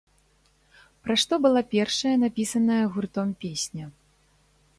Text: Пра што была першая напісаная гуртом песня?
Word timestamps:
Пра 1.03 1.17
што 1.23 1.33
была 1.47 1.61
першая 1.75 2.15
напісаная 2.25 2.81
гуртом 2.97 3.27
песня? 3.45 3.85